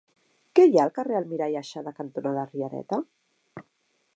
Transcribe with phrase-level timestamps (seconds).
[0.59, 3.01] Què hi ha al carrer Almirall Aixada cantonada Riereta?